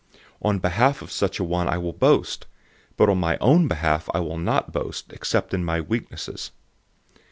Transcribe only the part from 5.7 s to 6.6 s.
weaknesses.